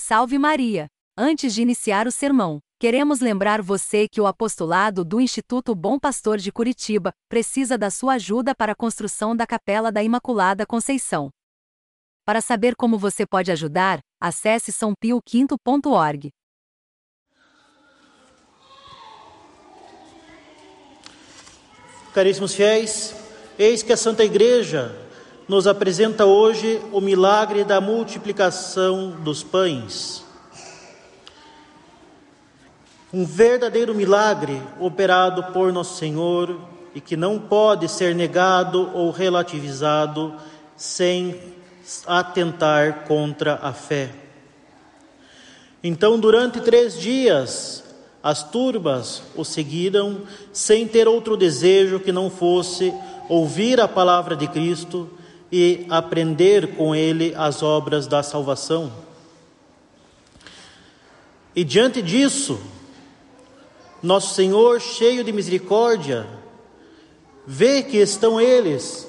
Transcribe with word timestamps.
Salve 0.00 0.38
Maria! 0.38 0.86
Antes 1.18 1.52
de 1.52 1.60
iniciar 1.60 2.06
o 2.06 2.12
sermão, 2.12 2.60
queremos 2.78 3.18
lembrar 3.18 3.60
você 3.60 4.06
que 4.08 4.20
o 4.20 4.28
apostolado 4.28 5.04
do 5.04 5.20
Instituto 5.20 5.74
Bom 5.74 5.98
Pastor 5.98 6.38
de 6.38 6.52
Curitiba 6.52 7.12
precisa 7.28 7.76
da 7.76 7.90
sua 7.90 8.14
ajuda 8.14 8.54
para 8.54 8.72
a 8.72 8.76
construção 8.76 9.34
da 9.34 9.44
Capela 9.44 9.90
da 9.90 10.00
Imaculada 10.00 10.64
Conceição. 10.64 11.30
Para 12.24 12.40
saber 12.40 12.76
como 12.76 12.96
você 12.96 13.26
pode 13.26 13.50
ajudar, 13.50 13.98
acesse 14.20 14.70
sãopioquinto.org. 14.70 16.30
Caríssimos 22.14 22.54
fiéis, 22.54 23.14
eis 23.58 23.82
que 23.82 23.92
a 23.92 23.96
Santa 23.96 24.24
Igreja 24.24 25.07
nos 25.48 25.66
apresenta 25.66 26.26
hoje 26.26 26.78
o 26.92 27.00
milagre 27.00 27.64
da 27.64 27.80
multiplicação 27.80 29.12
dos 29.22 29.42
pães. 29.42 30.22
Um 33.10 33.24
verdadeiro 33.24 33.94
milagre 33.94 34.62
operado 34.78 35.44
por 35.44 35.72
Nosso 35.72 35.96
Senhor 35.96 36.60
e 36.94 37.00
que 37.00 37.16
não 37.16 37.38
pode 37.38 37.88
ser 37.88 38.14
negado 38.14 38.90
ou 38.94 39.10
relativizado 39.10 40.34
sem 40.76 41.40
atentar 42.06 43.04
contra 43.06 43.58
a 43.62 43.72
fé. 43.72 44.10
Então, 45.82 46.20
durante 46.20 46.60
três 46.60 47.00
dias, 47.00 47.82
as 48.22 48.42
turbas 48.42 49.22
o 49.34 49.44
seguiram, 49.44 50.22
sem 50.52 50.86
ter 50.86 51.08
outro 51.08 51.34
desejo 51.34 52.00
que 52.00 52.12
não 52.12 52.28
fosse 52.28 52.92
ouvir 53.30 53.80
a 53.80 53.88
palavra 53.88 54.36
de 54.36 54.46
Cristo 54.46 55.08
e 55.50 55.86
aprender 55.88 56.76
com 56.76 56.94
ele 56.94 57.34
as 57.36 57.62
obras 57.62 58.06
da 58.06 58.22
salvação. 58.22 58.92
E 61.54 61.64
diante 61.64 62.00
disso, 62.02 62.60
nosso 64.02 64.34
Senhor, 64.34 64.80
cheio 64.80 65.24
de 65.24 65.32
misericórdia, 65.32 66.26
vê 67.46 67.82
que 67.82 67.96
estão 67.96 68.40
eles 68.40 69.08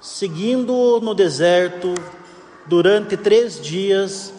seguindo 0.00 1.00
no 1.00 1.14
deserto 1.14 1.94
durante 2.66 3.16
três 3.16 3.60
dias 3.60 4.32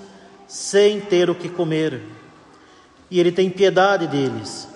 sem 0.48 1.02
ter 1.02 1.30
o 1.30 1.36
que 1.36 1.50
comer. 1.50 2.02
E 3.09 3.20
Ele 3.20 3.32
tem 3.32 3.50
piedade 3.50 4.08
deles. 4.08 4.68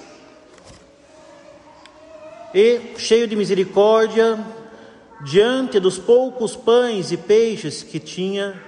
E, 2.54 2.94
cheio 2.98 3.28
de 3.28 3.36
misericórdia, 3.36 4.44
diante 5.22 5.80
dos 5.80 5.98
poucos 5.98 6.56
pães 6.56 7.12
e 7.12 7.18
peixes 7.18 7.84
que 7.84 8.00
tinha, 8.00 8.62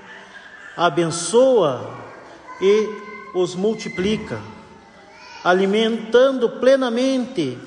abençoa 0.76 1.90
e 2.62 2.90
os 3.34 3.56
multiplica, 3.56 4.40
alimentando 5.44 6.50
plenamente 6.50 7.58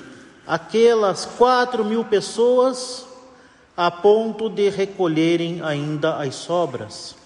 aquelas 0.47 1.25
quatro 1.25 1.85
mil 1.85 2.05
pessoas, 2.05 3.07
a 3.77 3.91
ponto 3.91 4.49
de 4.49 4.69
recolherem 4.69 5.61
ainda 5.63 6.17
as 6.17 6.35
sobras. 6.35 7.17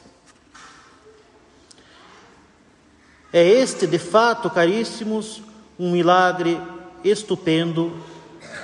É 3.31 3.43
este, 3.43 3.87
de 3.87 3.99
fato, 3.99 4.49
caríssimos, 4.49 5.43
um 5.79 5.91
milagre 5.91 6.59
estupendo 7.05 7.93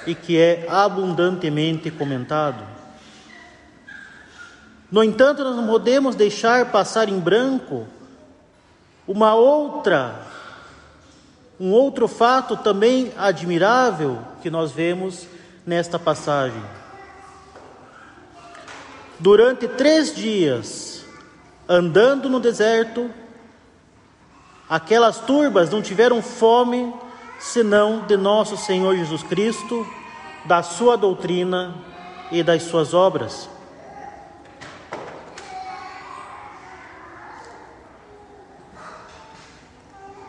e 0.06 0.14
que 0.14 0.38
é 0.38 0.66
abundantemente 0.68 1.90
comentado. 1.90 2.73
No 4.94 5.02
entanto, 5.02 5.42
nós 5.42 5.56
não 5.56 5.66
podemos 5.66 6.14
deixar 6.14 6.70
passar 6.70 7.08
em 7.08 7.18
branco 7.18 7.84
uma 9.08 9.34
outra, 9.34 10.20
um 11.58 11.72
outro 11.72 12.06
fato 12.06 12.56
também 12.56 13.12
admirável 13.16 14.20
que 14.40 14.48
nós 14.48 14.70
vemos 14.70 15.26
nesta 15.66 15.98
passagem. 15.98 16.62
Durante 19.18 19.66
três 19.66 20.14
dias, 20.14 21.04
andando 21.68 22.30
no 22.30 22.38
deserto, 22.38 23.10
aquelas 24.70 25.18
turbas 25.18 25.70
não 25.70 25.82
tiveram 25.82 26.22
fome 26.22 26.94
senão 27.40 28.06
de 28.06 28.16
nosso 28.16 28.56
Senhor 28.56 28.94
Jesus 28.94 29.24
Cristo, 29.24 29.84
da 30.44 30.62
sua 30.62 30.96
doutrina 30.96 31.74
e 32.30 32.44
das 32.44 32.62
suas 32.62 32.94
obras. 32.94 33.52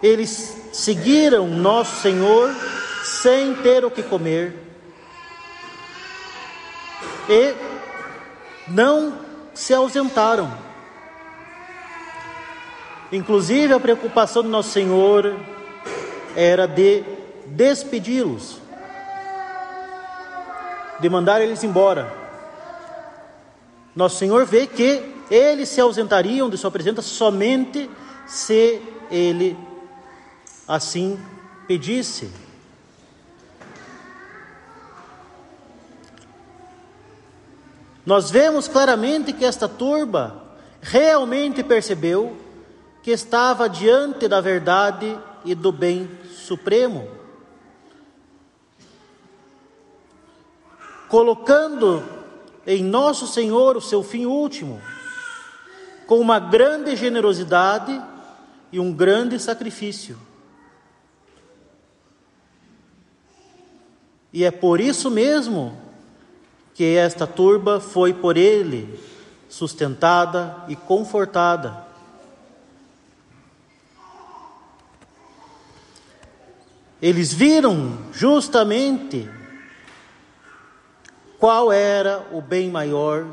Eles 0.06 0.56
seguiram 0.72 1.48
nosso 1.48 2.00
Senhor 2.00 2.54
sem 3.04 3.56
ter 3.56 3.84
o 3.84 3.90
que 3.90 4.04
comer 4.04 4.56
e 7.28 7.56
não 8.68 9.18
se 9.56 9.74
ausentaram. 9.74 10.56
Inclusive, 13.12 13.74
a 13.74 13.80
preocupação 13.80 14.44
do 14.44 14.50
nosso 14.50 14.70
Senhor 14.70 15.40
era 16.36 16.68
de 16.68 17.04
despedi-los, 17.48 18.60
de 21.00 21.10
mandar 21.10 21.42
eles 21.42 21.64
embora. 21.64 22.14
Nosso 23.96 24.20
Senhor 24.20 24.46
vê 24.46 24.68
que 24.68 25.02
eles 25.32 25.70
se 25.70 25.82
ausentariam 25.82 26.48
de 26.48 26.60
sua 26.60 26.70
presença 26.70 27.02
somente 27.02 27.90
se 28.28 28.80
ele 29.10 29.58
assim 30.68 31.20
pedisse. 31.68 32.32
Nós 38.06 38.30
vemos 38.30 38.68
claramente 38.68 39.34
que 39.34 39.44
esta 39.44 39.68
turba 39.68 40.44
realmente 40.82 41.64
percebeu 41.64 42.38
que 43.02 43.12
estava 43.12 43.68
diante 43.68 44.28
da 44.28 44.40
verdade 44.40 45.18
e 45.44 45.56
do 45.56 45.72
bem 45.72 46.10
supremo, 46.32 47.08
colocando 51.08 52.04
em 52.66 52.84
nosso 52.84 53.28
Senhor 53.28 53.78
o 53.78 53.82
seu 53.82 54.04
fim 54.04 54.26
último, 54.26 54.82
com 56.08 56.20
uma 56.20 56.40
grande 56.40 56.96
generosidade 56.96 58.00
e 58.72 58.80
um 58.80 58.92
grande 58.92 59.40
sacrifício. 59.40 60.18
E 64.36 64.44
é 64.44 64.52
por 64.52 64.82
isso 64.82 65.10
mesmo 65.10 65.78
que 66.74 66.98
esta 66.98 67.26
turba 67.26 67.80
foi 67.80 68.14
por 68.14 68.36
ele 68.36 69.00
sustentada 69.48 70.66
e 70.68 70.76
confortada. 70.76 71.86
Eles 77.02 77.32
viram 77.32 77.98
justamente 78.12 79.30
qual 81.40 81.72
era 81.72 82.28
o 82.34 82.42
bem 82.42 82.70
maior 82.70 83.28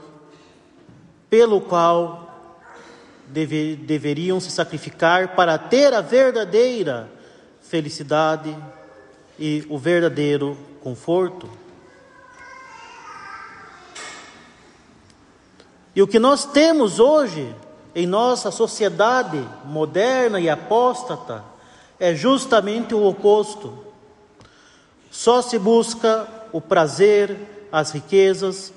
pelo 1.29 1.61
qual 1.61 2.33
deve, 3.27 3.75
deveriam 3.75 4.39
se 4.39 4.53
sacrificar 4.53 5.35
para 5.35 5.59
ter 5.59 5.93
a 5.95 6.01
verdadeira 6.01 7.11
felicidade 7.61 8.57
e 9.39 9.65
o 9.69 9.79
verdadeiro 9.79 10.57
conforto. 10.83 11.49
E 15.95 16.03
o 16.03 16.07
que 16.07 16.19
nós 16.19 16.45
temos 16.45 16.99
hoje 16.99 17.55
em 17.95 18.07
nossa 18.07 18.51
sociedade 18.51 19.47
moderna 19.65 20.41
e 20.41 20.49
apóstata 20.49 21.45
é 22.01 22.15
justamente 22.15 22.95
o 22.95 23.05
oposto. 23.05 23.87
Só 25.11 25.43
se 25.43 25.59
busca 25.59 26.27
o 26.51 26.61
prazer, 26.61 27.69
as 27.71 27.91
riquezas 27.91 28.73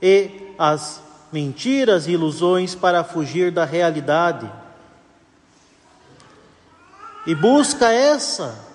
e 0.00 0.52
as 0.58 1.00
mentiras 1.32 2.06
e 2.06 2.12
ilusões 2.12 2.74
para 2.74 3.02
fugir 3.02 3.50
da 3.50 3.64
realidade. 3.64 4.50
E 7.26 7.34
busca 7.34 7.90
essa 7.92 8.67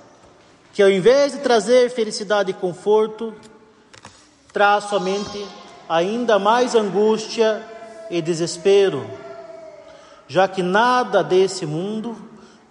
que 0.73 0.81
ao 0.81 0.89
invés 0.89 1.33
de 1.33 1.39
trazer 1.39 1.91
felicidade 1.91 2.49
e 2.49 2.53
conforto, 2.55 3.31
traz 4.51 4.85
somente 4.85 5.47
ainda 5.87 6.39
mais 6.39 6.73
angústia 6.73 7.63
e 8.09 8.19
desespero, 8.23 9.07
já 10.27 10.47
que 10.47 10.63
nada 10.63 11.23
desse 11.23 11.63
mundo 11.67 12.17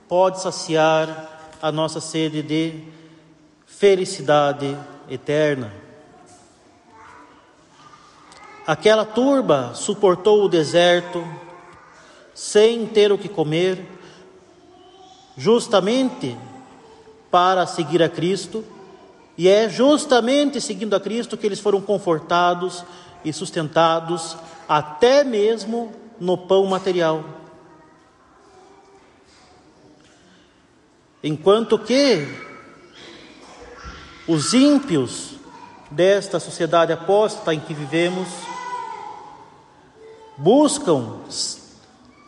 pode 0.09 0.41
saciar 0.41 1.55
a 1.63 1.71
nossa 1.71 2.01
sede 2.01 2.43
de 2.43 2.83
felicidade 3.65 4.77
eterna. 5.09 5.73
Aquela 8.67 9.05
turba 9.05 9.75
suportou 9.75 10.45
o 10.45 10.49
deserto 10.49 11.25
sem 12.35 12.85
ter 12.85 13.13
o 13.13 13.19
que 13.19 13.29
comer, 13.29 13.87
justamente 15.37 16.37
para 17.33 17.67
seguir 17.67 18.03
a 18.03 18.11
Cristo, 18.11 18.63
e 19.39 19.49
é 19.49 19.67
justamente 19.69 20.61
seguindo 20.61 20.95
a 20.95 21.01
Cristo 21.01 21.39
que 21.39 21.47
eles 21.47 21.59
foram 21.59 21.81
confortados 21.81 22.85
e 23.25 23.33
sustentados, 23.33 24.37
até 24.69 25.25
mesmo 25.25 25.91
no 26.21 26.37
pão 26.37 26.67
material. 26.67 27.25
Enquanto 31.25 31.79
que 31.79 32.29
os 34.29 34.53
ímpios 34.53 35.31
desta 35.91 36.39
sociedade 36.39 36.93
apóstata 36.93 37.55
em 37.55 37.61
que 37.61 37.73
vivemos 37.73 38.29
buscam 40.37 41.21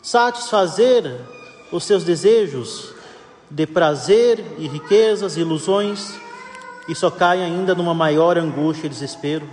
satisfazer 0.01 1.21
os 1.71 1.83
seus 1.83 2.03
desejos 2.03 2.94
de 3.49 3.65
prazer 3.67 4.43
e 4.57 4.67
riquezas, 4.67 5.37
ilusões, 5.37 6.15
e 6.87 6.95
só 6.95 7.09
caem 7.09 7.43
ainda 7.43 7.73
numa 7.73 7.93
maior 7.93 8.37
angústia 8.37 8.87
e 8.87 8.89
desespero. 8.89 9.47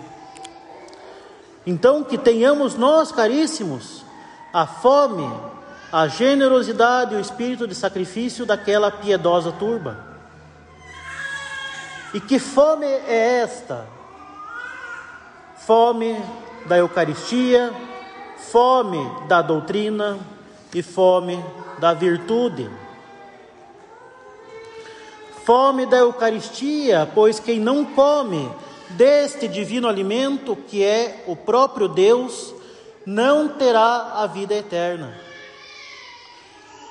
Então, 1.67 2.03
que 2.03 2.19
tenhamos 2.19 2.75
nós, 2.75 3.13
caríssimos, 3.13 4.05
a 4.53 4.67
fome, 4.67 5.31
a 5.93 6.09
generosidade 6.09 7.15
e 7.15 7.19
o 7.19 7.21
espírito 7.21 7.67
de 7.67 7.75
sacrifício 7.75 8.45
daquela 8.45 8.91
piedosa 8.91 9.53
turba. 9.53 9.99
E 12.13 12.21
que 12.21 12.39
fome 12.39 12.87
é 12.87 13.41
esta? 13.43 13.87
Fome 15.57 16.21
da 16.67 16.77
Eucaristia, 16.77 17.73
fome 18.51 18.99
da 19.29 19.41
doutrina 19.41 20.19
e 20.75 20.83
fome 20.83 21.43
da 21.79 21.95
virtude. 21.95 22.69
Fome 25.45 25.87
da 25.87 25.99
Eucaristia, 25.99 27.11
pois 27.15 27.41
quem 27.41 27.59
não 27.59 27.85
come 27.85 28.49
deste 28.91 29.49
divino 29.49 29.89
alimento, 29.89 30.55
que 30.55 30.85
é 30.85 31.25
o 31.27 31.35
próprio 31.35 31.89
Deus, 31.89 32.55
não 33.05 33.49
terá 33.49 34.13
a 34.23 34.27
vida 34.27 34.55
eterna. 34.55 35.13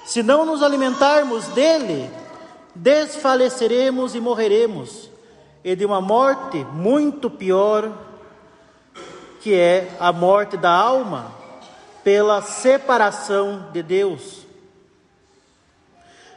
Se 0.06 0.22
não 0.22 0.46
nos 0.46 0.62
alimentarmos 0.62 1.48
dele, 1.50 2.10
desfaleceremos 2.76 4.16
e 4.16 4.20
morreremos, 4.20 5.10
e 5.64 5.76
de 5.76 5.86
uma 5.86 6.02
morte 6.02 6.66
muito 6.74 7.30
pior, 7.30 7.90
que 9.40 9.54
é 9.54 9.96
a 10.00 10.12
morte 10.12 10.58
da 10.58 10.72
alma, 10.72 11.32
pela 12.04 12.42
separação 12.42 13.68
de 13.72 13.82
Deus. 13.82 14.41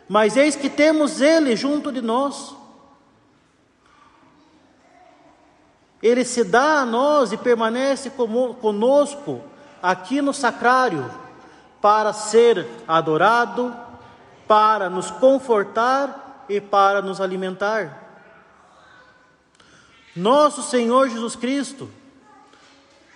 Mas 0.08 0.36
eis 0.36 0.54
que 0.54 0.68
temos 0.68 1.20
Ele 1.20 1.56
junto 1.56 1.90
de 1.90 2.02
nós. 2.02 2.54
Ele 6.02 6.24
se 6.24 6.44
dá 6.44 6.80
a 6.80 6.86
nós 6.86 7.32
e 7.32 7.36
permanece 7.36 8.10
conosco 8.10 9.42
aqui 9.82 10.20
no 10.20 10.34
sacrário 10.34 11.10
para 11.80 12.12
ser 12.12 12.66
adorado, 12.86 13.74
para 14.46 14.90
nos 14.90 15.10
confortar 15.10 16.44
e 16.48 16.60
para 16.60 17.00
nos 17.00 17.20
alimentar. 17.20 18.02
Nosso 20.14 20.62
Senhor 20.62 21.08
Jesus 21.08 21.34
Cristo, 21.34 21.90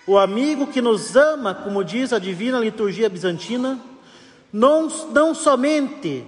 o 0.05 0.17
amigo 0.17 0.67
que 0.67 0.81
nos 0.81 1.15
ama, 1.15 1.53
como 1.53 1.83
diz 1.83 2.11
a 2.11 2.17
divina 2.17 2.59
liturgia 2.59 3.07
bizantina, 3.07 3.79
não, 4.51 4.87
não 5.11 5.35
somente 5.35 6.25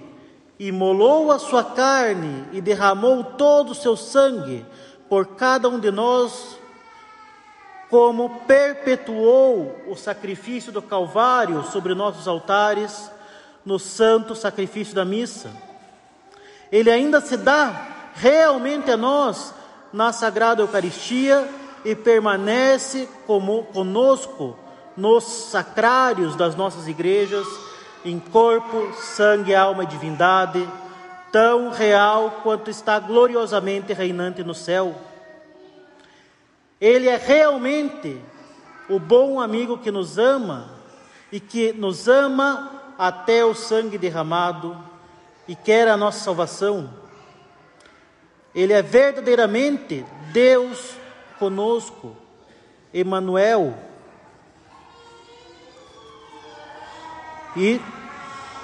imolou 0.68 1.32
a 1.32 1.40
sua 1.40 1.64
carne 1.64 2.46
e 2.52 2.60
derramou 2.60 3.24
todo 3.24 3.70
o 3.70 3.74
seu 3.74 3.96
sangue 3.96 4.64
por 5.08 5.34
cada 5.34 5.68
um 5.68 5.78
de 5.78 5.90
nós, 5.90 6.56
como 7.90 8.40
perpetuou 8.46 9.76
o 9.88 9.96
sacrifício 9.96 10.70
do 10.70 10.80
Calvário 10.80 11.64
sobre 11.64 11.94
nossos 11.94 12.28
altares, 12.28 13.10
no 13.64 13.76
santo 13.76 14.36
sacrifício 14.36 14.94
da 14.94 15.04
missa. 15.04 15.50
Ele 16.70 16.90
ainda 16.90 17.20
se 17.20 17.36
dá 17.36 18.10
realmente 18.14 18.88
a 18.88 18.96
nós 18.96 19.52
na 19.92 20.12
Sagrada 20.12 20.62
Eucaristia 20.62 21.48
e 21.84 21.96
permanece 21.96 23.08
como, 23.26 23.64
conosco 23.64 24.56
nos 24.96 25.24
sacrários 25.24 26.36
das 26.36 26.54
nossas 26.54 26.86
igrejas 26.86 27.46
em 28.04 28.18
corpo, 28.18 28.92
sangue, 28.94 29.54
alma 29.54 29.84
e 29.84 29.86
divindade, 29.86 30.68
tão 31.30 31.70
real 31.70 32.40
quanto 32.42 32.70
está 32.70 32.98
gloriosamente 32.98 33.92
reinante 33.92 34.42
no 34.42 34.54
céu. 34.54 34.94
Ele 36.80 37.08
é 37.08 37.16
realmente 37.16 38.20
o 38.88 38.98
bom 38.98 39.40
amigo 39.40 39.78
que 39.78 39.90
nos 39.90 40.18
ama 40.18 40.70
e 41.30 41.40
que 41.40 41.72
nos 41.72 42.08
ama 42.08 42.94
até 42.98 43.44
o 43.44 43.54
sangue 43.54 43.96
derramado 43.96 44.76
e 45.46 45.54
quer 45.54 45.88
a 45.88 45.96
nossa 45.96 46.18
salvação. 46.18 46.90
Ele 48.54 48.72
é 48.72 48.82
verdadeiramente 48.82 50.04
Deus 50.32 50.94
conosco, 51.38 52.14
Emanuel, 52.92 53.74
e 57.56 57.80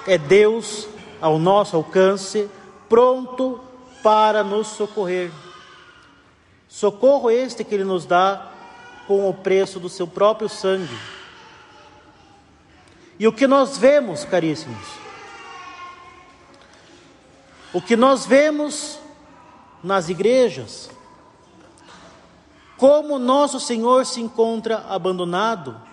é 0.07 0.17
Deus 0.17 0.87
ao 1.21 1.37
nosso 1.37 1.75
alcance, 1.75 2.49
pronto 2.87 3.59
para 4.01 4.43
nos 4.43 4.67
socorrer. 4.67 5.31
Socorro 6.67 7.29
este 7.29 7.63
que 7.63 7.75
Ele 7.75 7.83
nos 7.83 8.05
dá 8.05 8.51
com 9.07 9.27
o 9.29 9.33
preço 9.33 9.79
do 9.79 9.89
seu 9.89 10.07
próprio 10.07 10.47
sangue. 10.47 10.97
E 13.19 13.27
o 13.27 13.33
que 13.33 13.47
nós 13.47 13.77
vemos, 13.77 14.23
caríssimos? 14.23 14.87
O 17.73 17.81
que 17.81 17.95
nós 17.95 18.25
vemos 18.25 18.99
nas 19.83 20.09
igrejas, 20.09 20.89
como 22.77 23.19
nosso 23.19 23.59
Senhor 23.59 24.05
se 24.05 24.21
encontra 24.21 24.85
abandonado, 24.87 25.88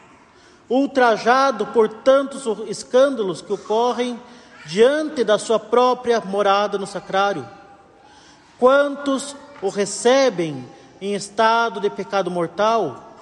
ultrajado 0.69 1.67
por 1.67 1.89
tantos 1.89 2.45
escândalos 2.69 3.41
que 3.41 3.53
ocorrem 3.53 4.21
diante 4.67 5.23
da 5.23 5.39
sua 5.39 5.59
própria 5.59 6.21
morada 6.21 6.77
no 6.77 6.87
sacrário. 6.87 7.49
Quantos 8.59 9.37
o 9.63 9.69
recebem 9.69 10.69
em 11.01 11.15
estado 11.15 11.81
de 11.81 11.89
pecado 11.89 12.31
mortal? 12.31 13.15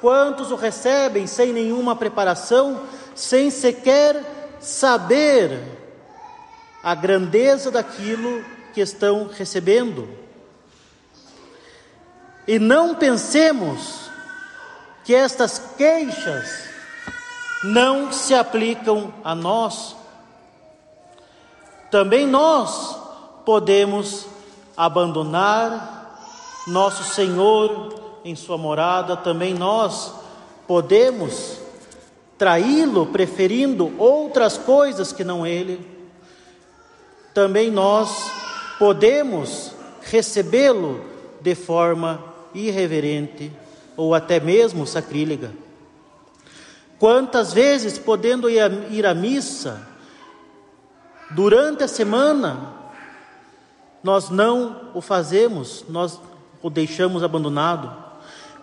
Quantos 0.00 0.52
o 0.52 0.56
recebem 0.56 1.26
sem 1.26 1.52
nenhuma 1.52 1.96
preparação, 1.96 2.82
sem 3.14 3.50
sequer 3.50 4.58
saber 4.60 5.58
a 6.82 6.94
grandeza 6.94 7.70
daquilo 7.70 8.44
que 8.72 8.80
estão 8.80 9.26
recebendo? 9.26 10.08
E 12.46 12.60
não 12.60 12.94
pensemos 12.94 14.08
que 15.02 15.14
estas 15.14 15.58
queixas 15.76 16.75
não 17.64 18.12
se 18.12 18.34
aplicam 18.34 19.12
a 19.24 19.34
nós. 19.34 19.96
Também 21.90 22.26
nós 22.26 22.96
podemos 23.44 24.26
abandonar 24.76 26.20
nosso 26.66 27.04
Senhor 27.04 27.94
em 28.24 28.34
Sua 28.34 28.58
morada, 28.58 29.16
também 29.16 29.54
nós 29.54 30.12
podemos 30.66 31.58
traí-lo, 32.36 33.06
preferindo 33.06 33.92
outras 33.98 34.58
coisas 34.58 35.12
que 35.12 35.24
não 35.24 35.46
Ele. 35.46 35.80
Também 37.32 37.70
nós 37.70 38.30
podemos 38.78 39.72
recebê-lo 40.02 41.04
de 41.40 41.54
forma 41.54 42.22
irreverente 42.54 43.52
ou 43.96 44.14
até 44.14 44.40
mesmo 44.40 44.86
sacrílega. 44.86 45.65
Quantas 46.98 47.52
vezes, 47.52 47.98
podendo 47.98 48.48
ir 48.48 49.06
à 49.06 49.14
missa, 49.14 49.86
durante 51.30 51.84
a 51.84 51.88
semana, 51.88 52.74
nós 54.02 54.30
não 54.30 54.90
o 54.94 55.00
fazemos, 55.00 55.84
nós 55.88 56.18
o 56.62 56.70
deixamos 56.70 57.22
abandonado. 57.22 58.04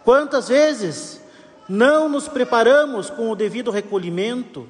Quantas 0.04 0.48
vezes 0.48 1.22
não 1.70 2.10
nos 2.10 2.28
preparamos 2.28 3.10
com 3.10 3.30
o 3.30 3.36
devido 3.36 3.70
recolhimento, 3.70 4.68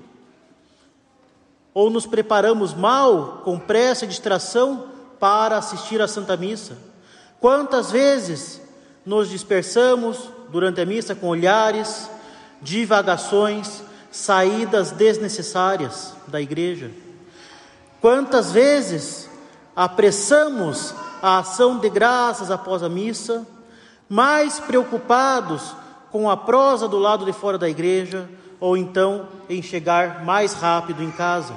ou 1.73 1.89
nos 1.89 2.05
preparamos 2.05 2.73
mal, 2.73 3.41
com 3.43 3.57
pressa 3.57 4.05
e 4.05 4.07
distração, 4.07 4.89
para 5.19 5.57
assistir 5.57 6.01
à 6.01 6.07
Santa 6.07 6.35
Missa? 6.35 6.77
Quantas 7.39 7.91
vezes 7.91 8.61
nos 9.05 9.29
dispersamos 9.29 10.29
durante 10.49 10.81
a 10.81 10.85
missa 10.85 11.15
com 11.15 11.27
olhares, 11.27 12.09
divagações, 12.63 13.83
saídas 14.11 14.91
desnecessárias 14.91 16.13
da 16.27 16.41
igreja. 16.41 16.91
Quantas 17.99 18.51
vezes 18.51 19.29
apressamos 19.75 20.93
a 21.21 21.39
ação 21.39 21.79
de 21.79 21.89
graças 21.89 22.51
após 22.51 22.83
a 22.83 22.89
missa, 22.89 23.45
mais 24.09 24.59
preocupados 24.59 25.75
com 26.11 26.29
a 26.29 26.37
prosa 26.37 26.87
do 26.87 26.99
lado 26.99 27.25
de 27.25 27.33
fora 27.33 27.57
da 27.57 27.69
igreja, 27.69 28.29
ou 28.59 28.77
então 28.77 29.27
em 29.49 29.61
chegar 29.61 30.23
mais 30.23 30.53
rápido 30.53 31.01
em 31.01 31.11
casa. 31.11 31.53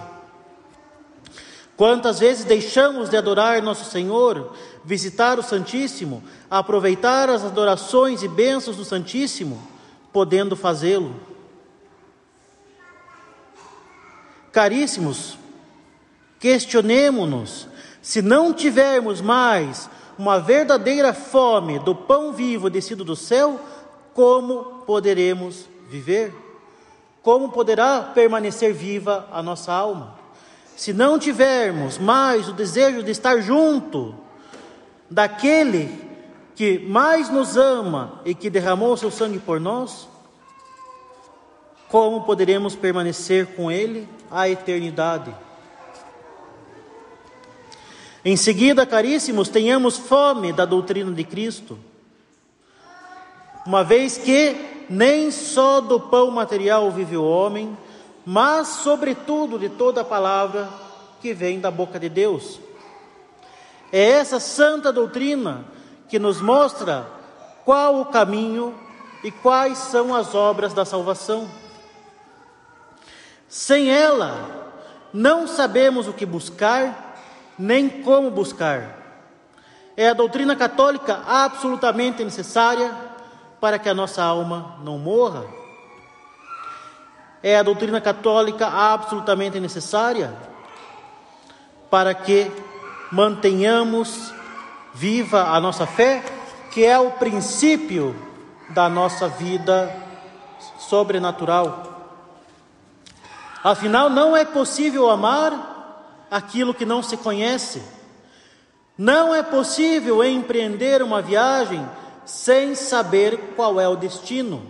Quantas 1.76 2.18
vezes 2.18 2.44
deixamos 2.44 3.10
de 3.10 3.16
adorar 3.16 3.62
nosso 3.62 3.90
Senhor, 3.90 4.54
visitar 4.84 5.38
o 5.38 5.42
Santíssimo, 5.42 6.22
aproveitar 6.50 7.28
as 7.28 7.44
adorações 7.44 8.22
e 8.22 8.28
bênçãos 8.28 8.76
do 8.76 8.84
Santíssimo, 8.84 9.60
podendo 10.16 10.56
fazê-lo? 10.56 11.14
Caríssimos, 14.50 15.36
questionemo-nos 16.40 17.68
se 18.00 18.22
não 18.22 18.54
tivermos 18.54 19.20
mais 19.20 19.90
uma 20.18 20.40
verdadeira 20.40 21.12
fome 21.12 21.78
do 21.80 21.94
pão 21.94 22.32
vivo 22.32 22.70
descido 22.70 23.04
do 23.04 23.14
céu, 23.14 23.60
como 24.14 24.84
poderemos 24.86 25.66
viver? 25.86 26.34
Como 27.20 27.50
poderá 27.50 28.00
permanecer 28.00 28.72
viva 28.72 29.28
a 29.30 29.42
nossa 29.42 29.70
alma? 29.70 30.18
Se 30.74 30.94
não 30.94 31.18
tivermos 31.18 31.98
mais 31.98 32.48
o 32.48 32.54
desejo 32.54 33.02
de 33.02 33.10
estar 33.10 33.42
junto 33.42 34.14
daquele 35.10 36.05
que 36.56 36.78
mais 36.78 37.28
nos 37.28 37.56
ama 37.56 38.20
e 38.24 38.34
que 38.34 38.50
derramou 38.50 38.96
seu 38.96 39.10
sangue 39.10 39.38
por 39.38 39.60
nós, 39.60 40.08
como 41.88 42.24
poderemos 42.24 42.74
permanecer 42.74 43.54
com 43.54 43.70
Ele 43.70 44.08
a 44.30 44.48
eternidade? 44.48 45.32
Em 48.24 48.36
seguida, 48.36 48.84
caríssimos, 48.84 49.48
tenhamos 49.48 49.96
fome 49.96 50.52
da 50.52 50.64
doutrina 50.64 51.12
de 51.12 51.22
Cristo 51.22 51.78
uma 53.66 53.82
vez 53.82 54.16
que 54.16 54.56
nem 54.88 55.30
só 55.32 55.80
do 55.80 55.98
pão 55.98 56.30
material 56.30 56.88
vive 56.92 57.16
o 57.16 57.24
homem, 57.24 57.76
mas, 58.24 58.68
sobretudo, 58.68 59.58
de 59.58 59.68
toda 59.68 60.02
a 60.02 60.04
palavra 60.04 60.68
que 61.20 61.34
vem 61.34 61.58
da 61.58 61.68
boca 61.68 61.98
de 61.98 62.08
Deus. 62.08 62.60
É 63.92 64.02
essa 64.02 64.38
santa 64.38 64.92
doutrina 64.92 65.64
que 66.08 66.18
nos 66.18 66.40
mostra 66.40 67.06
qual 67.64 68.00
o 68.00 68.06
caminho 68.06 68.74
e 69.24 69.30
quais 69.30 69.78
são 69.78 70.14
as 70.14 70.34
obras 70.34 70.72
da 70.72 70.84
salvação. 70.84 71.48
Sem 73.48 73.90
ela, 73.90 74.72
não 75.12 75.46
sabemos 75.46 76.06
o 76.06 76.12
que 76.12 76.26
buscar, 76.26 77.16
nem 77.58 77.88
como 77.88 78.30
buscar. 78.30 78.96
É 79.96 80.08
a 80.10 80.14
doutrina 80.14 80.54
católica 80.54 81.22
absolutamente 81.26 82.22
necessária 82.22 82.94
para 83.60 83.78
que 83.78 83.88
a 83.88 83.94
nossa 83.94 84.22
alma 84.22 84.76
não 84.84 84.98
morra? 84.98 85.44
É 87.42 87.58
a 87.58 87.62
doutrina 87.62 88.00
católica 88.00 88.66
absolutamente 88.68 89.58
necessária 89.58 90.36
para 91.90 92.12
que 92.12 92.50
mantenhamos 93.10 94.32
viva 94.96 95.50
a 95.50 95.60
nossa 95.60 95.86
fé, 95.86 96.24
que 96.70 96.82
é 96.82 96.98
o 96.98 97.10
princípio 97.10 98.16
da 98.70 98.88
nossa 98.88 99.28
vida 99.28 99.94
sobrenatural. 100.78 102.24
Afinal, 103.62 104.08
não 104.08 104.34
é 104.34 104.42
possível 104.42 105.10
amar 105.10 106.24
aquilo 106.30 106.72
que 106.72 106.86
não 106.86 107.02
se 107.02 107.18
conhece. 107.18 107.82
Não 108.96 109.34
é 109.34 109.42
possível 109.42 110.24
empreender 110.24 111.02
uma 111.02 111.20
viagem 111.20 111.86
sem 112.24 112.74
saber 112.74 113.52
qual 113.54 113.78
é 113.78 113.86
o 113.86 113.96
destino. 113.96 114.62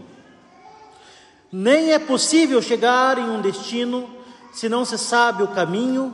Nem 1.52 1.92
é 1.92 2.00
possível 2.00 2.61
chegar 2.61 3.16
em 3.16 3.30
um 3.30 3.40
destino 3.40 4.11
se 4.52 4.68
não 4.68 4.85
se 4.85 4.99
sabe 4.99 5.45
o 5.45 5.49
caminho, 5.49 6.12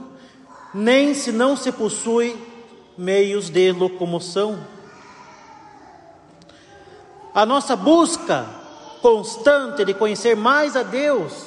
nem 0.75 1.14
se 1.14 1.33
não 1.33 1.57
se 1.57 1.73
possui 1.73 2.52
meios 2.97 3.51
de 3.51 3.73
locomoção. 3.73 4.59
A 7.35 7.47
nossa 7.47 7.75
busca 7.75 8.47
constante 9.01 9.85
de 9.85 9.95
conhecer 9.95 10.37
mais 10.37 10.77
a 10.77 10.83
Deus 10.83 11.47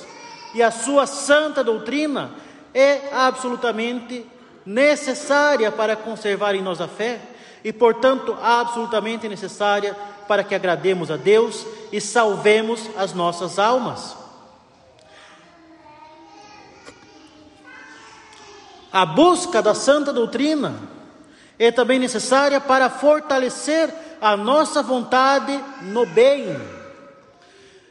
e 0.53 0.61
a 0.61 0.71
sua 0.71 1.05
santa 1.05 1.63
doutrina 1.63 2.31
é 2.73 3.13
absolutamente 3.13 4.25
necessária 4.65 5.71
para 5.71 5.95
conservar 5.95 6.55
em 6.55 6.61
nós 6.61 6.81
a 6.81 6.87
fé 6.87 7.21
e, 7.63 7.71
portanto, 7.71 8.35
absolutamente 8.41 9.27
necessária 9.27 9.95
para 10.27 10.43
que 10.43 10.55
agrademos 10.55 11.11
a 11.11 11.17
Deus 11.17 11.65
e 11.91 12.01
salvemos 12.01 12.89
as 12.97 13.13
nossas 13.13 13.59
almas. 13.59 14.17
A 18.91 19.05
busca 19.05 19.61
da 19.61 19.73
santa 19.75 20.11
doutrina 20.11 20.94
é 21.57 21.71
também 21.71 21.99
necessária 21.99 22.59
para 22.59 22.89
fortalecer 22.89 23.93
a 24.21 24.35
nossa 24.35 24.81
vontade 24.83 25.57
no 25.81 26.05
bem. 26.05 26.55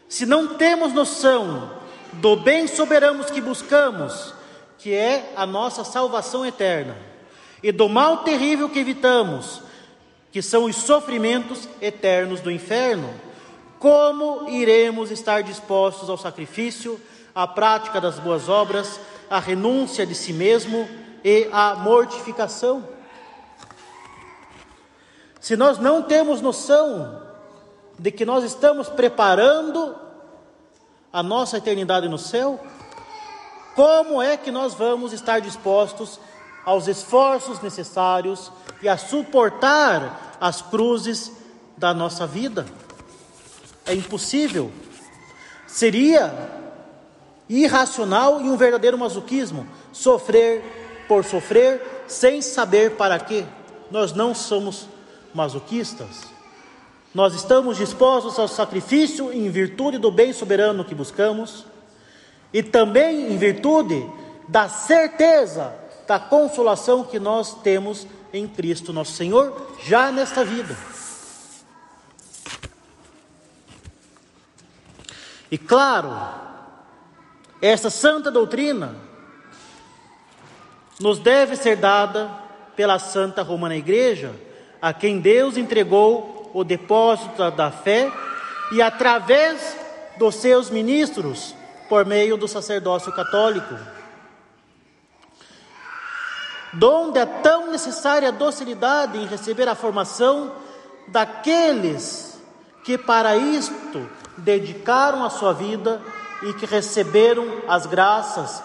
Se 0.09 0.26
não 0.26 0.54
temos 0.54 0.92
noção 0.92 1.71
do 2.14 2.37
bem 2.37 2.66
soberano 2.66 3.25
que 3.25 3.40
buscamos, 3.40 4.35
que 4.78 4.94
é 4.94 5.33
a 5.35 5.47
nossa 5.47 5.83
salvação 5.83 6.44
eterna, 6.44 6.97
e 7.62 7.73
do 7.73 7.88
mal 7.88 8.18
terrível 8.18 8.68
que 8.68 8.78
evitamos, 8.78 9.62
que 10.30 10.42
são 10.42 10.64
os 10.64 10.76
sofrimentos 10.76 11.68
eternos 11.80 12.40
do 12.40 12.50
inferno. 12.50 13.09
Como 13.78 14.49
iremos 14.50 15.11
estar 15.11 15.42
dispostos 15.42 16.11
ao 16.11 16.18
sacrifício, 16.18 17.00
à 17.35 17.47
prática 17.47 18.00
das 18.00 18.18
boas 18.18 18.49
obras, 18.49 19.00
à 19.30 19.38
renúncia 19.38 20.04
de 20.04 20.14
si 20.14 20.33
mesmo 20.33 20.88
e 21.25 21.49
à 21.52 21.75
mortificação? 21.76 22.93
Se 25.44 25.58
nós 25.58 25.76
não 25.76 26.00
temos 26.00 26.40
noção 26.40 27.20
de 27.98 28.10
que 28.10 28.24
nós 28.24 28.44
estamos 28.44 28.88
preparando 28.88 29.94
a 31.12 31.22
nossa 31.22 31.58
eternidade 31.58 32.08
no 32.08 32.16
céu, 32.16 32.58
como 33.76 34.22
é 34.22 34.38
que 34.38 34.50
nós 34.50 34.72
vamos 34.72 35.12
estar 35.12 35.42
dispostos 35.42 36.18
aos 36.64 36.88
esforços 36.88 37.60
necessários 37.60 38.50
e 38.80 38.88
a 38.88 38.96
suportar 38.96 40.38
as 40.40 40.62
cruzes 40.62 41.30
da 41.76 41.92
nossa 41.92 42.26
vida. 42.26 42.64
É 43.84 43.92
impossível. 43.92 44.72
Seria 45.66 46.32
irracional 47.50 48.40
e 48.40 48.48
um 48.48 48.56
verdadeiro 48.56 48.96
masoquismo 48.96 49.68
sofrer 49.92 51.04
por 51.06 51.22
sofrer 51.22 52.06
sem 52.08 52.40
saber 52.40 52.92
para 52.92 53.20
quê. 53.20 53.44
Nós 53.90 54.14
não 54.14 54.34
somos 54.34 54.93
masoquistas. 55.34 56.32
Nós 57.14 57.34
estamos 57.34 57.76
dispostos 57.76 58.38
ao 58.38 58.48
sacrifício 58.48 59.32
em 59.32 59.50
virtude 59.50 59.98
do 59.98 60.10
bem 60.10 60.32
soberano 60.32 60.84
que 60.84 60.94
buscamos 60.94 61.66
e 62.52 62.62
também 62.62 63.32
em 63.32 63.36
virtude 63.36 64.08
da 64.48 64.68
certeza 64.68 65.74
da 66.06 66.18
consolação 66.18 67.04
que 67.04 67.18
nós 67.18 67.54
temos 67.62 68.06
em 68.32 68.46
Cristo 68.48 68.92
nosso 68.92 69.12
Senhor, 69.12 69.70
já 69.84 70.10
nesta 70.10 70.44
vida. 70.44 70.76
E 75.50 75.56
claro, 75.56 76.10
essa 77.62 77.88
santa 77.88 78.30
doutrina 78.30 78.96
nos 81.00 81.18
deve 81.18 81.56
ser 81.56 81.76
dada 81.76 82.28
pela 82.74 82.98
Santa 82.98 83.42
Romana 83.42 83.76
Igreja, 83.76 84.34
a 84.84 84.92
quem 84.92 85.18
Deus 85.18 85.56
entregou 85.56 86.50
o 86.52 86.62
depósito 86.62 87.50
da 87.52 87.70
fé 87.70 88.12
e 88.70 88.82
através 88.82 89.74
dos 90.18 90.34
seus 90.34 90.68
ministros, 90.68 91.54
por 91.88 92.04
meio 92.04 92.36
do 92.36 92.46
sacerdócio 92.46 93.10
católico 93.10 93.74
donde 96.74 97.18
é 97.18 97.26
tão 97.26 97.70
necessária 97.70 98.28
a 98.28 98.32
docilidade 98.32 99.16
em 99.16 99.26
receber 99.26 99.68
a 99.68 99.74
formação 99.74 100.52
daqueles 101.08 102.38
que 102.84 102.98
para 102.98 103.36
isto 103.36 104.06
dedicaram 104.36 105.24
a 105.24 105.30
sua 105.30 105.52
vida 105.52 106.02
e 106.42 106.52
que 106.54 106.66
receberam 106.66 107.62
as 107.68 107.86
graças 107.86 108.62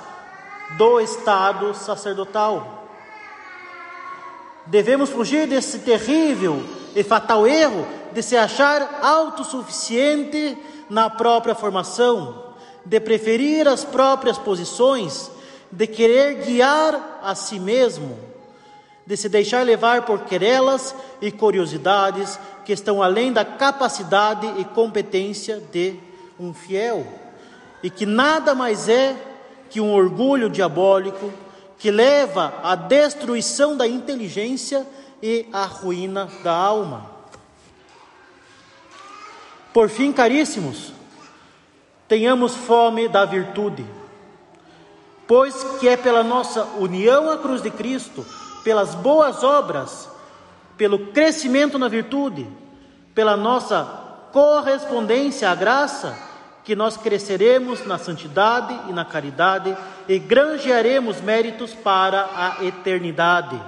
do 0.77 0.99
estado 0.99 1.73
sacerdotal. 1.73 2.88
Devemos 4.69 5.09
fugir 5.09 5.47
desse 5.47 5.79
terrível 5.79 6.63
e 6.95 7.03
fatal 7.03 7.47
erro 7.47 7.87
de 8.13 8.21
se 8.21 8.37
achar 8.37 8.99
autossuficiente 9.01 10.55
na 10.87 11.09
própria 11.09 11.55
formação, 11.55 12.53
de 12.85 12.99
preferir 12.99 13.67
as 13.67 13.83
próprias 13.83 14.37
posições 14.37 15.31
de 15.71 15.87
querer 15.87 16.45
guiar 16.45 17.19
a 17.21 17.35
si 17.35 17.59
mesmo, 17.59 18.17
de 19.05 19.15
se 19.17 19.29
deixar 19.29 19.63
levar 19.63 20.03
por 20.03 20.21
querelas 20.21 20.95
e 21.21 21.31
curiosidades 21.31 22.39
que 22.65 22.73
estão 22.73 23.01
além 23.01 23.31
da 23.31 23.45
capacidade 23.45 24.47
e 24.57 24.65
competência 24.65 25.61
de 25.71 25.95
um 26.39 26.53
fiel, 26.53 27.05
e 27.83 27.89
que 27.89 28.05
nada 28.05 28.53
mais 28.55 28.87
é 28.87 29.15
que 29.69 29.79
um 29.81 29.93
orgulho 29.93 30.49
diabólico 30.49 31.31
que 31.79 31.89
leva 31.89 32.53
à 32.61 32.75
destruição 32.75 33.75
da 33.75 33.87
inteligência 33.87 34.85
e 35.23 35.47
à 35.53 35.63
ruína 35.63 36.29
da 36.43 36.53
alma. 36.53 37.09
Por 39.73 39.89
fim, 39.89 40.11
caríssimos, 40.11 40.91
tenhamos 42.05 42.53
fome 42.53 43.07
da 43.07 43.23
virtude, 43.23 43.85
pois 45.25 45.63
que 45.79 45.87
é 45.87 45.95
pela 45.95 46.21
nossa 46.21 46.65
união 46.77 47.31
à 47.31 47.37
cruz 47.37 47.61
de 47.61 47.71
Cristo, 47.71 48.25
pelas 48.61 48.93
boas 48.93 49.41
obras, 49.41 50.09
pelo 50.77 51.07
crescimento 51.07 51.79
na 51.79 51.87
virtude, 51.87 52.45
pela 53.15 53.37
nossa 53.37 54.27
correspondência 54.33 55.49
à 55.49 55.55
graça, 55.55 56.28
que 56.69 56.75
nós 56.75 56.95
cresceremos 56.95 57.83
na 57.87 57.97
santidade 57.97 58.79
e 58.87 58.93
na 58.93 59.03
caridade 59.03 59.75
e 60.07 60.19
granjearemos 60.19 61.19
méritos 61.19 61.73
para 61.73 62.29
a 62.35 62.63
eternidade. 62.63 63.59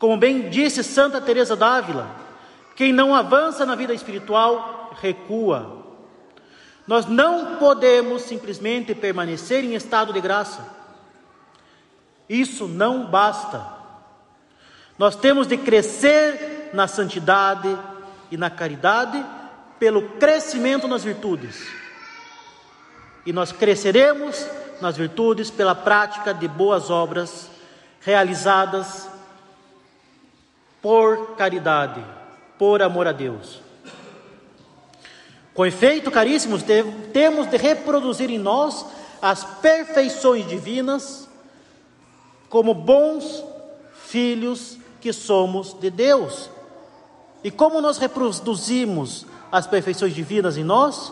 Como 0.00 0.16
bem 0.16 0.50
disse 0.50 0.82
Santa 0.82 1.20
Teresa 1.20 1.54
d'Ávila, 1.54 2.10
quem 2.74 2.92
não 2.92 3.14
avança 3.14 3.64
na 3.64 3.76
vida 3.76 3.94
espiritual 3.94 4.96
recua. 5.00 5.84
Nós 6.88 7.06
não 7.06 7.54
podemos 7.54 8.22
simplesmente 8.22 8.92
permanecer 8.92 9.62
em 9.62 9.76
estado 9.76 10.12
de 10.12 10.20
graça. 10.20 10.66
Isso 12.28 12.66
não 12.66 13.06
basta. 13.06 13.64
Nós 14.98 15.14
temos 15.14 15.46
de 15.46 15.56
crescer 15.56 16.70
na 16.74 16.88
santidade 16.88 17.78
e 18.28 18.36
na 18.36 18.50
caridade 18.50 19.24
pelo 19.78 20.02
crescimento 20.18 20.88
nas 20.88 21.04
virtudes. 21.04 21.66
E 23.24 23.32
nós 23.32 23.52
cresceremos 23.52 24.46
nas 24.80 24.96
virtudes 24.96 25.50
pela 25.50 25.74
prática 25.74 26.32
de 26.32 26.46
boas 26.46 26.90
obras 26.90 27.50
realizadas 28.00 29.08
por 30.80 31.34
caridade, 31.36 32.04
por 32.58 32.82
amor 32.82 33.08
a 33.08 33.12
Deus. 33.12 33.60
Com 35.52 35.64
efeito, 35.64 36.10
caríssimos, 36.10 36.62
temos 37.12 37.46
de 37.46 37.56
reproduzir 37.56 38.30
em 38.30 38.38
nós 38.38 38.86
as 39.20 39.42
perfeições 39.42 40.46
divinas 40.46 41.28
como 42.48 42.74
bons 42.74 43.42
filhos 44.04 44.78
que 45.00 45.12
somos 45.12 45.72
de 45.74 45.90
Deus. 45.90 46.50
E 47.42 47.50
como 47.50 47.80
nós 47.80 47.98
reproduzimos 47.98 49.26
as 49.56 49.66
perfeições 49.66 50.14
divinas 50.14 50.58
em 50.58 50.62
nós, 50.62 51.10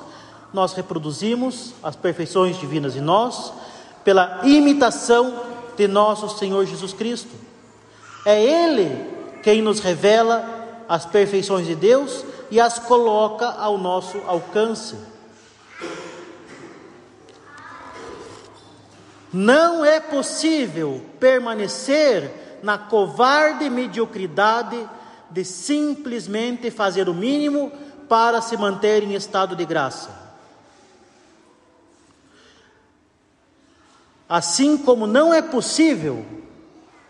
nós 0.53 0.75
reproduzimos 0.75 1.73
as 1.83 1.97
perfeições 1.97 2.59
divinas 2.59 2.95
em 2.95 3.01
nós 3.01 3.51
pela 4.05 4.41
imitação 4.43 5.43
de 5.75 5.89
nosso 5.89 6.29
Senhor 6.37 6.67
Jesus 6.67 6.93
Cristo. 6.93 7.35
É 8.27 8.39
Ele 8.45 9.15
quem 9.43 9.63
nos 9.63 9.81
revela 9.81 10.45
as 10.87 11.07
perfeições 11.07 11.67
de 11.67 11.75
Deus 11.75 12.23
e 12.51 12.61
as 12.61 12.79
coloca 12.79 13.49
ao 13.49 13.79
nosso 13.79 14.19
alcance. 14.27 14.95
Não 19.33 19.83
é 19.83 20.01
possível 20.01 21.01
permanecer 21.19 22.61
na 22.63 22.77
covarde 22.77 23.71
mediocridade 23.71 24.87
de 25.31 25.47
simplesmente 25.47 26.71
fazer 26.71 27.09
o 27.09 27.15
mínimo 27.15 27.73
para 28.15 28.41
se 28.41 28.57
manter 28.57 29.03
em 29.03 29.13
estado 29.15 29.57
de 29.57 29.65
graça. 29.65 30.09
Assim 34.29 34.79
como 34.79 35.05
não 35.05 35.35
é 35.35 35.43
possível, 35.43 36.25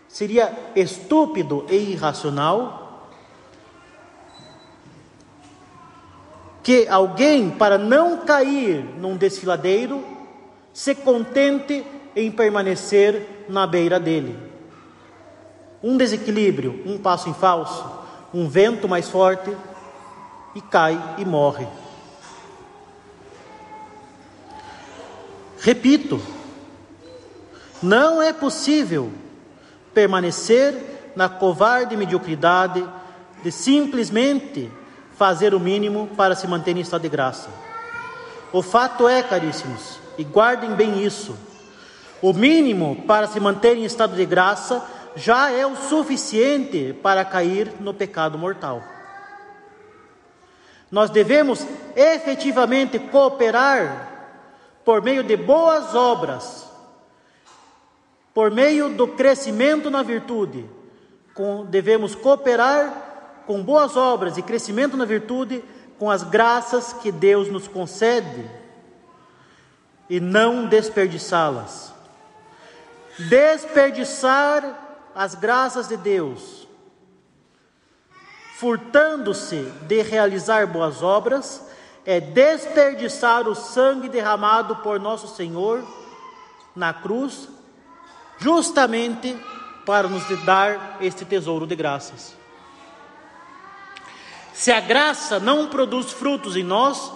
seria 0.07 0.51
estúpido 0.75 1.63
e 1.69 1.75
irracional 1.75 3.07
que 6.63 6.87
alguém, 6.87 7.51
para 7.51 7.77
não 7.77 8.25
cair 8.25 8.83
num 8.97 9.15
desfiladeiro, 9.15 10.03
se 10.73 10.95
contente 10.95 11.85
em 12.15 12.31
permanecer 12.31 13.45
na 13.47 13.67
beira 13.67 13.99
dele. 13.99 14.39
Um 15.83 15.97
desequilíbrio, 15.97 16.81
um 16.83 16.97
passo 16.97 17.29
em 17.29 17.33
falso, 17.35 17.85
um 18.33 18.49
vento 18.49 18.89
mais 18.89 19.07
forte, 19.07 19.55
e 20.55 20.61
cai 20.61 20.97
e 21.17 21.25
morre. 21.25 21.67
Repito, 25.59 26.21
não 27.83 28.21
é 28.21 28.31
possível 28.31 29.11
permanecer 29.93 31.11
na 31.15 31.27
covarde 31.27 31.97
mediocridade 31.97 32.87
de 33.43 33.51
simplesmente 33.51 34.71
fazer 35.17 35.53
o 35.53 35.59
mínimo 35.59 36.07
para 36.15 36.35
se 36.35 36.47
manter 36.47 36.75
em 36.75 36.79
estado 36.81 37.01
de 37.01 37.09
graça. 37.09 37.49
O 38.51 38.61
fato 38.61 39.07
é, 39.07 39.21
caríssimos, 39.21 39.99
e 40.17 40.23
guardem 40.23 40.75
bem 40.75 41.03
isso: 41.03 41.37
o 42.21 42.31
mínimo 42.31 43.03
para 43.07 43.27
se 43.27 43.39
manter 43.39 43.77
em 43.77 43.85
estado 43.85 44.15
de 44.15 44.25
graça 44.25 44.83
já 45.15 45.51
é 45.51 45.65
o 45.65 45.75
suficiente 45.75 46.93
para 47.01 47.25
cair 47.25 47.73
no 47.79 47.93
pecado 47.93 48.37
mortal. 48.37 48.94
Nós 50.95 51.09
devemos 51.09 51.67
efetivamente 51.93 52.97
cooperar 52.97 54.13
por 54.85 55.01
meio 55.01 55.23
de 55.23 55.35
boas 55.35 55.93
obras, 55.93 56.69
por 58.33 58.49
meio 58.49 58.87
do 58.87 59.05
crescimento 59.05 59.91
na 59.91 60.01
virtude. 60.01 60.65
Com, 61.33 61.65
devemos 61.65 62.15
cooperar 62.15 63.43
com 63.45 63.61
boas 63.61 63.97
obras 63.97 64.37
e 64.37 64.41
crescimento 64.41 64.95
na 64.95 65.03
virtude 65.03 65.61
com 65.99 66.09
as 66.09 66.23
graças 66.23 66.93
que 66.93 67.11
Deus 67.11 67.49
nos 67.49 67.67
concede 67.67 68.49
e 70.09 70.21
não 70.21 70.65
desperdiçá-las. 70.65 71.93
Desperdiçar 73.19 75.11
as 75.13 75.35
graças 75.35 75.89
de 75.89 75.97
Deus 75.97 76.64
furtando-se 78.57 79.69
de 79.81 80.01
realizar 80.01 80.65
boas 80.65 81.03
obras, 81.03 81.61
é 82.05 82.21
desperdiçar 82.21 83.47
o 83.49 83.55
sangue 83.55 84.07
derramado 84.07 84.77
por 84.77 84.97
nosso 84.97 85.27
Senhor 85.27 85.85
na 86.73 86.93
cruz, 86.93 87.49
justamente 88.37 89.35
para 89.85 90.07
nos 90.07 90.23
dar 90.45 90.97
este 91.01 91.25
tesouro 91.25 91.67
de 91.67 91.75
graças. 91.75 92.33
Se 94.53 94.71
a 94.71 94.79
graça 94.79 95.37
não 95.37 95.67
produz 95.67 96.13
frutos 96.13 96.55
em 96.55 96.63
nós, 96.63 97.11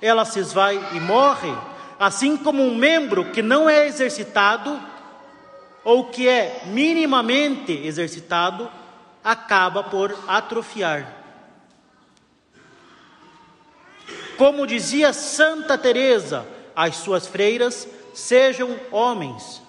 ela 0.00 0.24
se 0.24 0.38
esvai 0.38 0.80
e 0.92 1.00
morre, 1.00 1.52
assim 1.98 2.36
como 2.36 2.62
um 2.62 2.76
membro 2.76 3.32
que 3.32 3.42
não 3.42 3.68
é 3.68 3.88
exercitado 3.88 4.80
ou 5.82 6.04
que 6.04 6.28
é 6.28 6.62
minimamente 6.66 7.72
exercitado 7.72 8.70
acaba 9.26 9.82
por 9.82 10.16
atrofiar. 10.28 11.12
Como 14.38 14.64
dizia 14.68 15.12
Santa 15.12 15.76
Teresa, 15.76 16.46
as 16.76 16.94
suas 16.98 17.26
freiras 17.26 17.88
sejam 18.14 18.78
homens. 18.92 19.60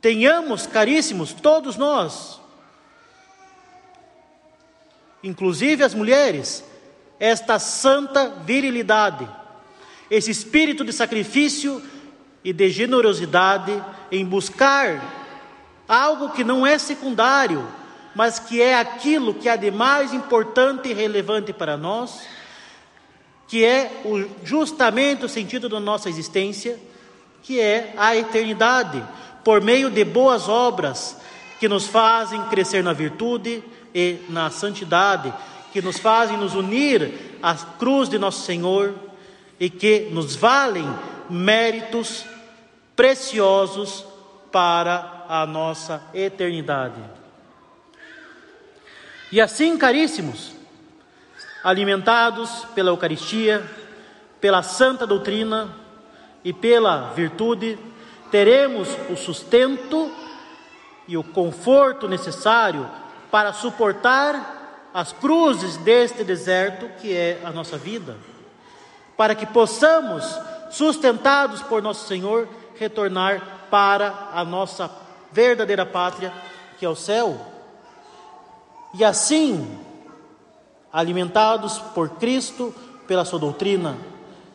Tenhamos, 0.00 0.66
caríssimos, 0.66 1.32
todos 1.32 1.76
nós, 1.76 2.40
inclusive 5.22 5.84
as 5.84 5.94
mulheres, 5.94 6.64
esta 7.20 7.60
santa 7.60 8.28
virilidade, 8.28 9.28
esse 10.10 10.32
espírito 10.32 10.84
de 10.84 10.92
sacrifício 10.92 11.80
e 12.42 12.52
de 12.52 12.70
generosidade 12.70 13.84
em 14.10 14.24
buscar 14.24 15.00
algo 15.86 16.30
que 16.30 16.42
não 16.42 16.66
é 16.66 16.76
secundário, 16.76 17.79
mas 18.14 18.38
que 18.38 18.60
é 18.60 18.78
aquilo 18.78 19.34
que 19.34 19.48
há 19.48 19.56
de 19.56 19.70
mais 19.70 20.12
importante 20.12 20.88
e 20.88 20.92
relevante 20.92 21.52
para 21.52 21.76
nós, 21.76 22.22
que 23.46 23.64
é 23.64 24.02
o, 24.04 24.24
justamente 24.44 25.24
o 25.24 25.28
sentido 25.28 25.68
da 25.68 25.80
nossa 25.80 26.08
existência, 26.08 26.78
que 27.42 27.60
é 27.60 27.92
a 27.96 28.14
eternidade, 28.16 29.02
por 29.44 29.60
meio 29.60 29.90
de 29.90 30.04
boas 30.04 30.48
obras 30.48 31.16
que 31.58 31.68
nos 31.68 31.86
fazem 31.86 32.42
crescer 32.44 32.82
na 32.82 32.92
virtude 32.92 33.62
e 33.94 34.18
na 34.28 34.50
santidade, 34.50 35.32
que 35.72 35.82
nos 35.82 35.98
fazem 35.98 36.36
nos 36.36 36.54
unir 36.54 37.38
à 37.42 37.54
cruz 37.54 38.08
de 38.08 38.18
nosso 38.18 38.44
Senhor 38.44 38.94
e 39.58 39.68
que 39.68 40.08
nos 40.10 40.34
valem 40.34 40.88
méritos 41.28 42.24
preciosos 42.96 44.04
para 44.50 45.24
a 45.28 45.46
nossa 45.46 46.02
eternidade. 46.12 47.19
E 49.32 49.40
assim, 49.40 49.76
caríssimos, 49.76 50.52
alimentados 51.62 52.66
pela 52.74 52.90
Eucaristia, 52.90 53.64
pela 54.40 54.62
santa 54.62 55.06
doutrina 55.06 55.68
e 56.42 56.52
pela 56.52 57.12
virtude, 57.12 57.78
teremos 58.30 58.88
o 59.08 59.16
sustento 59.16 60.10
e 61.06 61.16
o 61.16 61.22
conforto 61.22 62.08
necessário 62.08 62.88
para 63.30 63.52
suportar 63.52 64.88
as 64.92 65.12
cruzes 65.12 65.76
deste 65.76 66.24
deserto 66.24 66.88
que 67.00 67.14
é 67.14 67.40
a 67.44 67.50
nossa 67.50 67.78
vida, 67.78 68.16
para 69.16 69.34
que 69.34 69.46
possamos, 69.46 70.24
sustentados 70.70 71.62
por 71.62 71.82
nosso 71.82 72.08
Senhor, 72.08 72.48
retornar 72.76 73.66
para 73.70 74.30
a 74.32 74.44
nossa 74.44 74.90
verdadeira 75.30 75.86
pátria, 75.86 76.32
que 76.78 76.84
é 76.84 76.88
o 76.88 76.96
céu. 76.96 77.59
E 78.92 79.04
assim, 79.04 79.78
alimentados 80.92 81.78
por 81.94 82.08
Cristo, 82.10 82.74
pela 83.06 83.24
sua 83.24 83.38
doutrina 83.38 83.96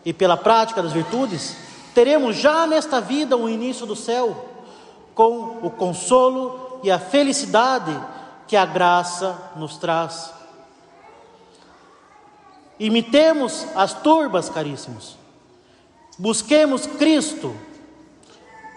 e 0.04 0.14
pela 0.14 0.36
prática 0.36 0.84
das 0.84 0.94
virtudes, 0.94 1.56
teremos 1.94 2.36
já 2.36 2.68
nesta 2.68 3.00
vida 3.00 3.38
o 3.38 3.50
início 3.50 3.86
do 3.86 3.96
céu, 3.96 4.46
com 5.14 5.60
o 5.62 5.70
consolo 5.70 6.80
e 6.84 6.92
a 6.92 7.00
felicidade 7.00 7.98
que 8.48 8.56
a 8.56 8.66
graça 8.66 9.54
nos 9.56 9.78
traz. 9.78 10.34
Imitemos 12.78 13.66
as 13.74 13.94
turbas, 13.94 14.50
caríssimos. 14.50 15.16
Busquemos 16.20 16.86
Cristo, 16.86 17.56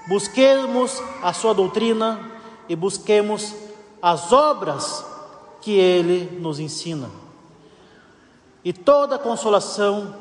busquemos 0.09 1.03
a 1.23 1.33
sua 1.33 1.53
doutrina 1.53 2.31
e 2.69 2.77
busquemos 2.77 3.55
as 4.01 4.33
obras 4.33 5.05
que 5.69 5.73
ele 5.73 6.41
nos 6.41 6.59
ensina. 6.59 7.11
E 8.65 8.73
toda 8.73 9.19
consolação, 9.19 10.15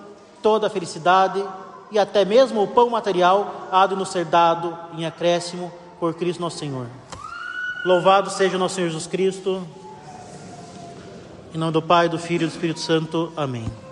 toda 0.43 0.69
felicidade 0.69 1.41
e 1.89 1.97
até 1.97 2.25
mesmo 2.25 2.61
o 2.61 2.67
pão 2.67 2.89
material 2.89 3.69
há 3.71 3.87
de 3.87 3.95
nos 3.95 4.09
ser 4.09 4.25
dado 4.25 4.77
em 4.97 5.05
acréscimo 5.05 5.71
por 6.01 6.13
Cristo 6.15 6.41
nosso 6.41 6.57
Senhor. 6.57 6.87
Louvado 7.85 8.29
seja 8.29 8.57
o 8.57 8.59
nosso 8.59 8.75
Senhor 8.75 8.89
Jesus 8.89 9.07
Cristo. 9.07 9.65
Em 11.55 11.57
nome 11.57 11.71
do 11.71 11.81
Pai, 11.81 12.09
do 12.09 12.19
Filho 12.19 12.43
e 12.43 12.47
do 12.47 12.51
Espírito 12.51 12.81
Santo. 12.81 13.31
Amém. 13.37 13.86